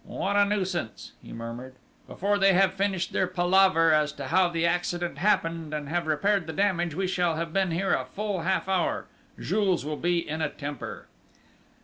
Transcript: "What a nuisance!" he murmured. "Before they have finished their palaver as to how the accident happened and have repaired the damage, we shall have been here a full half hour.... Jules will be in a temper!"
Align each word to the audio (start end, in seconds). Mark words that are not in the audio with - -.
"What 0.03 0.35
a 0.35 0.45
nuisance!" 0.45 1.11
he 1.21 1.31
murmured. 1.31 1.75
"Before 2.07 2.39
they 2.39 2.53
have 2.53 2.73
finished 2.73 3.13
their 3.13 3.27
palaver 3.27 3.93
as 3.93 4.11
to 4.13 4.29
how 4.29 4.49
the 4.49 4.65
accident 4.65 5.19
happened 5.19 5.75
and 5.75 5.89
have 5.89 6.07
repaired 6.07 6.47
the 6.47 6.53
damage, 6.53 6.95
we 6.95 7.05
shall 7.05 7.35
have 7.35 7.53
been 7.53 7.69
here 7.69 7.93
a 7.93 8.03
full 8.05 8.39
half 8.41 8.67
hour.... 8.67 9.05
Jules 9.39 9.85
will 9.85 9.97
be 9.97 10.27
in 10.27 10.41
a 10.41 10.49
temper!" 10.49 11.05